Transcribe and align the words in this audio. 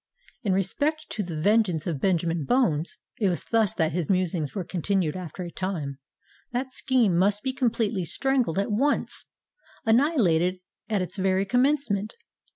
"In 0.41 0.53
respect 0.53 1.11
to 1.11 1.21
the 1.21 1.39
vengeance 1.39 1.85
of 1.85 2.01
Benjamin 2.01 2.43
Bones,"—it 2.43 3.29
was 3.29 3.43
thus 3.45 3.75
that 3.75 3.91
his 3.91 4.09
musings 4.09 4.55
were 4.55 4.63
continued 4.63 5.15
after 5.15 5.43
a 5.43 5.51
time,—"that 5.51 6.73
scheme 6.73 7.15
must 7.15 7.43
be 7.43 7.53
completely 7.53 8.05
strangled 8.05 8.57
at 8.57 8.71
once—annihilated 8.71 10.59
at 10.89 11.03
its 11.03 11.17
very 11.17 11.45
commencement. 11.45 12.15